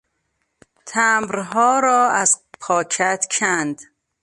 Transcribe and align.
تمبرها 0.85 1.79
را 1.79 2.09
از 2.11 2.41
پاکت 2.59 3.27
کند. 3.31 3.81